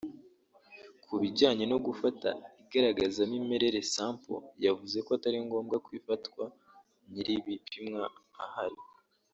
[1.03, 2.29] Ku bijyanye no gufata
[2.61, 6.45] igaragazamimerere (sample) yavuze ko atari ngombwa ko ifatwa
[7.11, 8.03] nyir’ibipimwa
[8.45, 8.81] ahari